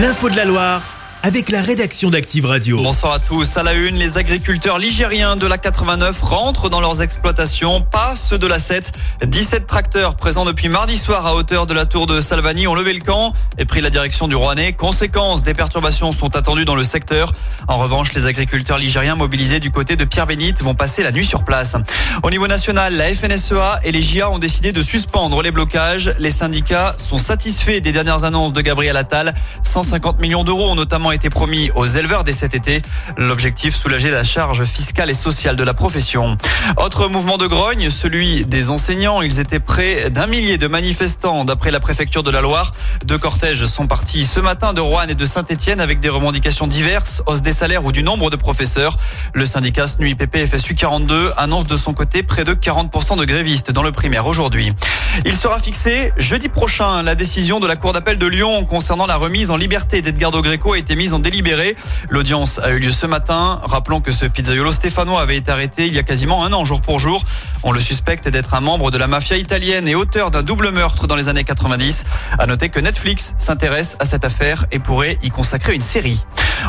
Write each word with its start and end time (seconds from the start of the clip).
L'info 0.00 0.30
de 0.30 0.36
la 0.36 0.46
Loire 0.46 0.89
avec 1.22 1.50
la 1.50 1.60
rédaction 1.60 2.08
d'Active 2.08 2.46
Radio. 2.46 2.78
Bonsoir 2.78 3.12
à 3.12 3.18
tous. 3.18 3.56
À 3.58 3.62
la 3.62 3.74
une, 3.74 3.96
les 3.96 4.16
agriculteurs 4.16 4.78
ligériens 4.78 5.36
de 5.36 5.46
la 5.46 5.58
89 5.58 6.18
rentrent 6.22 6.70
dans 6.70 6.80
leurs 6.80 7.02
exploitations, 7.02 7.82
pas 7.82 8.16
ceux 8.16 8.38
de 8.38 8.46
la 8.46 8.58
7. 8.58 8.92
17 9.26 9.66
tracteurs 9.66 10.16
présents 10.16 10.46
depuis 10.46 10.68
mardi 10.68 10.96
soir 10.96 11.26
à 11.26 11.34
hauteur 11.34 11.66
de 11.66 11.74
la 11.74 11.84
tour 11.84 12.06
de 12.06 12.20
Salvani 12.20 12.66
ont 12.66 12.74
levé 12.74 12.94
le 12.94 13.00
camp 13.00 13.34
et 13.58 13.66
pris 13.66 13.82
la 13.82 13.90
direction 13.90 14.28
du 14.28 14.34
Rouennais. 14.34 14.72
Conséquence, 14.72 15.42
des 15.42 15.52
perturbations 15.52 16.12
sont 16.12 16.34
attendues 16.36 16.64
dans 16.64 16.74
le 16.74 16.84
secteur. 16.84 17.34
En 17.68 17.76
revanche, 17.76 18.14
les 18.14 18.24
agriculteurs 18.26 18.78
ligériens 18.78 19.14
mobilisés 19.16 19.60
du 19.60 19.70
côté 19.70 19.96
de 19.96 20.04
Pierre-Bénite 20.04 20.62
vont 20.62 20.74
passer 20.74 21.02
la 21.02 21.12
nuit 21.12 21.26
sur 21.26 21.44
place. 21.44 21.76
Au 22.22 22.30
niveau 22.30 22.46
national, 22.46 22.94
la 22.96 23.14
FNSEA 23.14 23.80
et 23.84 23.92
les 23.92 24.00
JA 24.00 24.30
ont 24.30 24.38
décidé 24.38 24.72
de 24.72 24.80
suspendre 24.80 25.42
les 25.42 25.50
blocages. 25.50 26.14
Les 26.18 26.30
syndicats 26.30 26.94
sont 26.96 27.18
satisfaits 27.18 27.80
des 27.80 27.92
dernières 27.92 28.24
annonces 28.24 28.54
de 28.54 28.60
Gabriel 28.62 28.96
Attal. 28.96 29.34
150 29.64 30.18
millions 30.18 30.44
d'euros 30.44 30.74
notamment 30.74 31.09
été 31.12 31.30
promis 31.30 31.70
aux 31.74 31.86
éleveurs 31.86 32.24
dès 32.24 32.32
cet 32.32 32.54
été. 32.54 32.82
L'objectif, 33.16 33.74
soulager 33.74 34.10
la 34.10 34.24
charge 34.24 34.64
fiscale 34.64 35.10
et 35.10 35.14
sociale 35.14 35.56
de 35.56 35.64
la 35.64 35.74
profession. 35.74 36.36
Autre 36.76 37.08
mouvement 37.08 37.38
de 37.38 37.46
grogne, 37.46 37.90
celui 37.90 38.44
des 38.44 38.70
enseignants. 38.70 39.22
Ils 39.22 39.40
étaient 39.40 39.60
près 39.60 40.10
d'un 40.10 40.26
millier 40.26 40.58
de 40.58 40.66
manifestants 40.66 41.44
d'après 41.44 41.70
la 41.70 41.80
préfecture 41.80 42.22
de 42.22 42.30
la 42.30 42.40
Loire. 42.40 42.72
Deux 43.04 43.18
cortèges 43.18 43.64
sont 43.66 43.86
partis 43.86 44.24
ce 44.24 44.40
matin 44.40 44.72
de 44.72 44.80
Rouen 44.80 45.08
et 45.08 45.14
de 45.14 45.24
Saint-Etienne 45.24 45.80
avec 45.80 46.00
des 46.00 46.08
revendications 46.08 46.66
diverses, 46.66 47.22
hausse 47.26 47.42
des 47.42 47.52
salaires 47.52 47.84
ou 47.84 47.92
du 47.92 48.02
nombre 48.02 48.30
de 48.30 48.36
professeurs. 48.36 48.96
Le 49.34 49.44
syndicat 49.44 49.86
SNUIPP 49.86 50.46
FSU 50.46 50.74
42 50.74 51.32
annonce 51.36 51.66
de 51.66 51.76
son 51.76 51.94
côté 51.94 52.22
près 52.22 52.44
de 52.44 52.54
40% 52.54 53.16
de 53.18 53.24
grévistes 53.24 53.70
dans 53.72 53.82
le 53.82 53.92
primaire 53.92 54.26
aujourd'hui. 54.26 54.72
Il 55.24 55.34
sera 55.34 55.58
fixé 55.58 56.12
jeudi 56.16 56.48
prochain. 56.48 57.02
La 57.02 57.14
décision 57.14 57.60
de 57.60 57.66
la 57.66 57.76
Cour 57.76 57.92
d'appel 57.92 58.18
de 58.18 58.26
Lyon 58.26 58.64
concernant 58.64 59.06
la 59.06 59.16
remise 59.16 59.50
en 59.50 59.56
liberté 59.56 60.02
d'Edgardo 60.02 60.42
Greco 60.42 60.72
a 60.72 60.78
été 60.78 60.96
mise 61.00 61.14
en 61.14 61.18
délibéré. 61.18 61.76
L'audience 62.10 62.58
a 62.58 62.72
eu 62.72 62.78
lieu 62.78 62.92
ce 62.92 63.06
matin. 63.06 63.58
Rappelons 63.64 64.02
que 64.02 64.12
ce 64.12 64.26
pizzaiolo 64.26 64.70
stéphanois 64.70 65.22
avait 65.22 65.38
été 65.38 65.50
arrêté 65.50 65.86
il 65.86 65.94
y 65.94 65.98
a 65.98 66.02
quasiment 66.02 66.44
un 66.44 66.52
an 66.52 66.66
jour 66.66 66.82
pour 66.82 66.98
jour. 66.98 67.24
On 67.62 67.72
le 67.72 67.80
suspecte 67.80 68.28
d'être 68.28 68.52
un 68.52 68.60
membre 68.60 68.90
de 68.90 68.98
la 68.98 69.06
mafia 69.06 69.38
italienne 69.38 69.88
et 69.88 69.94
auteur 69.94 70.30
d'un 70.30 70.42
double 70.42 70.72
meurtre 70.72 71.06
dans 71.06 71.16
les 71.16 71.28
années 71.28 71.44
90. 71.44 72.04
À 72.38 72.46
noter 72.46 72.68
que 72.68 72.80
Netflix 72.80 73.32
s'intéresse 73.38 73.96
à 73.98 74.04
cette 74.04 74.26
affaire 74.26 74.66
et 74.72 74.78
pourrait 74.78 75.18
y 75.22 75.30
consacrer 75.30 75.74
une 75.74 75.80
série. 75.80 76.22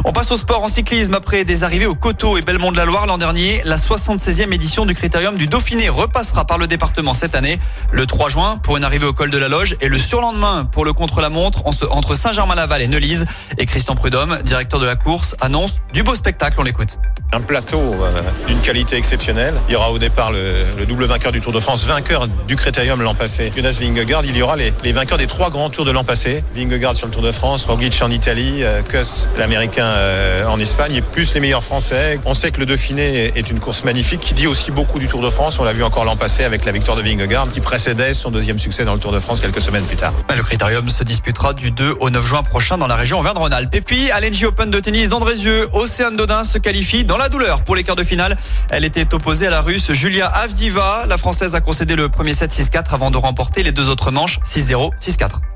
On 0.05 0.11
passe 0.13 0.31
au 0.31 0.35
sport 0.35 0.63
en 0.63 0.67
cyclisme 0.67 1.13
après 1.13 1.43
des 1.43 1.63
arrivées 1.63 1.85
au 1.85 1.95
Coteau 1.95 2.37
et 2.37 2.41
Belmont 2.41 2.71
de 2.71 2.77
la 2.77 2.85
Loire 2.85 3.05
l'an 3.05 3.17
dernier. 3.17 3.61
La 3.65 3.77
76e 3.77 4.53
édition 4.53 4.85
du 4.85 4.95
Critérium 4.95 5.37
du 5.37 5.47
Dauphiné 5.47 5.89
repassera 5.89 6.45
par 6.45 6.57
le 6.57 6.67
département 6.67 7.13
cette 7.13 7.35
année, 7.35 7.59
le 7.91 8.05
3 8.05 8.29
juin 8.29 8.57
pour 8.63 8.77
une 8.77 8.83
arrivée 8.83 9.05
au 9.05 9.13
col 9.13 9.29
de 9.29 9.37
la 9.37 9.47
Loge 9.47 9.75
et 9.81 9.89
le 9.89 9.99
surlendemain 9.99 10.65
pour 10.71 10.85
le 10.85 10.93
contre-la-montre 10.93 11.63
entre 11.91 12.15
Saint-Germain-Laval 12.15 12.81
et 12.81 12.87
Neulise. 12.87 13.25
Et 13.57 13.65
Christian 13.65 13.95
Prudhomme, 13.95 14.39
directeur 14.43 14.79
de 14.79 14.85
la 14.85 14.95
course, 14.95 15.35
annonce 15.41 15.75
du 15.93 16.03
beau 16.03 16.15
spectacle. 16.15 16.55
On 16.59 16.63
l'écoute. 16.63 16.97
Un 17.33 17.39
plateau 17.39 17.79
euh, 17.79 18.21
d'une 18.47 18.59
qualité 18.59 18.97
exceptionnelle. 18.97 19.53
Il 19.69 19.73
y 19.73 19.75
aura 19.77 19.91
au 19.91 19.99
départ 19.99 20.31
le, 20.33 20.85
double 20.85 21.05
vainqueur 21.05 21.31
du 21.31 21.39
Tour 21.39 21.53
de 21.53 21.61
France, 21.61 21.85
vainqueur 21.85 22.27
du 22.27 22.57
Critérium 22.57 23.01
l'an 23.01 23.15
passé, 23.15 23.53
Jonas 23.55 23.77
Vingegaard. 23.79 24.25
Il 24.25 24.35
y 24.35 24.41
aura 24.41 24.57
les, 24.57 24.91
vainqueurs 24.91 25.17
des 25.17 25.27
trois 25.27 25.49
grands 25.49 25.69
tours 25.69 25.85
de 25.85 25.91
l'an 25.91 26.03
passé. 26.03 26.43
Vingegaard 26.55 26.97
sur 26.97 27.07
le 27.07 27.13
Tour 27.13 27.21
de 27.21 27.31
France, 27.31 27.63
Roglic 27.63 28.01
en 28.01 28.11
Italie, 28.11 28.63
euh, 28.63 28.81
Kuss, 28.81 29.29
l'Américain 29.37 29.80
euh, 29.85 30.45
en 30.45 30.59
Espagne, 30.59 30.95
et 30.95 31.01
plus 31.01 31.33
les 31.33 31.39
meilleurs 31.39 31.63
Français. 31.63 32.19
On 32.25 32.33
sait 32.33 32.51
que 32.51 32.59
le 32.59 32.65
Dauphiné 32.65 33.31
est 33.35 33.49
une 33.49 33.59
course 33.59 33.83
magnifique 33.83 34.19
qui 34.19 34.33
dit 34.33 34.47
aussi 34.47 34.71
beaucoup 34.71 34.99
du 34.99 35.07
Tour 35.07 35.21
de 35.21 35.29
France. 35.29 35.59
On 35.59 35.63
l'a 35.63 35.73
vu 35.73 35.83
encore 35.83 36.05
l'an 36.05 36.15
passé 36.15 36.43
avec 36.43 36.65
la 36.65 36.71
victoire 36.71 36.97
de 36.97 37.01
Vingegaard 37.01 37.49
qui 37.49 37.59
précédait 37.59 38.13
son 38.13 38.31
deuxième 38.31 38.59
succès 38.59 38.85
dans 38.85 38.93
le 38.93 38.99
Tour 38.99 39.11
de 39.11 39.19
France 39.19 39.41
quelques 39.41 39.61
semaines 39.61 39.85
plus 39.85 39.97
tard. 39.97 40.13
Le 40.35 40.43
Critérium 40.43 40.89
se 40.89 41.03
disputera 41.03 41.53
du 41.53 41.71
2 41.71 41.97
au 41.99 42.09
9 42.09 42.25
juin 42.25 42.43
prochain 42.43 42.77
dans 42.77 42.87
la 42.87 42.95
région 42.95 43.19
Auvergne-Rhône-Alpes. 43.19 43.73
Et 43.75 43.81
puis, 43.81 44.11
à 44.11 44.19
l'NG 44.19 44.45
Open 44.45 44.71
de 44.71 44.79
tennis 44.79 45.09
d'Andrézieux, 45.09 45.67
Océane 45.73 46.17
Dodin 46.17 46.43
se 46.43 46.57
qualifie 46.57 47.05
dans 47.05 47.17
la 47.17 47.29
douleur 47.29 47.63
pour 47.63 47.75
les 47.75 47.83
quarts 47.83 47.95
de 47.95 48.03
finale. 48.03 48.37
Elle 48.69 48.85
était 48.85 49.13
opposée 49.13 49.47
à 49.47 49.49
la 49.49 49.61
russe 49.61 49.91
Julia 49.91 50.27
Avdiva. 50.27 51.05
La 51.07 51.17
française 51.17 51.55
a 51.55 51.61
concédé 51.61 51.95
le 51.95 52.09
premier 52.09 52.33
set 52.33 52.51
6-4 52.51 52.93
avant 52.93 53.11
de 53.11 53.17
remporter 53.17 53.63
les 53.63 53.71
deux 53.71 53.89
autres 53.89 54.11
manches 54.11 54.39
6-0, 54.43 54.91
6-4. 54.97 55.50